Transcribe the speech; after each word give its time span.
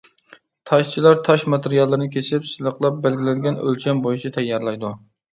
تاشچىلار 0.69 1.17
تاش 1.25 1.43
ماتېرىياللىرىنى 1.53 2.07
كېسىپ، 2.15 2.47
سىلىقلاپ 2.51 2.97
بەلگىلەنگەن 3.03 3.59
ئۆلچەم 3.65 4.01
بويىچە 4.07 4.33
تەييارلايدۇ. 4.39 4.91